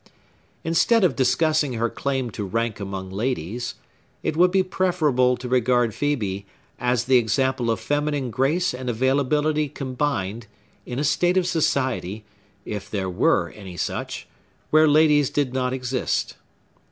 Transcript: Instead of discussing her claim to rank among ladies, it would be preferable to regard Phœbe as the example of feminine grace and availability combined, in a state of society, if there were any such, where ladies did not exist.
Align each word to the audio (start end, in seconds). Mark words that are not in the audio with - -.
Instead 0.63 1.03
of 1.03 1.15
discussing 1.15 1.73
her 1.73 1.87
claim 1.87 2.31
to 2.31 2.43
rank 2.43 2.79
among 2.79 3.11
ladies, 3.11 3.75
it 4.23 4.35
would 4.35 4.49
be 4.49 4.63
preferable 4.63 5.37
to 5.37 5.47
regard 5.47 5.91
Phœbe 5.91 6.45
as 6.79 7.03
the 7.03 7.17
example 7.17 7.69
of 7.69 7.79
feminine 7.79 8.31
grace 8.31 8.73
and 8.73 8.89
availability 8.89 9.69
combined, 9.69 10.47
in 10.87 10.97
a 10.97 11.03
state 11.03 11.37
of 11.37 11.45
society, 11.45 12.25
if 12.65 12.89
there 12.89 13.11
were 13.11 13.49
any 13.51 13.77
such, 13.77 14.27
where 14.71 14.87
ladies 14.87 15.29
did 15.29 15.53
not 15.53 15.71
exist. 15.71 16.35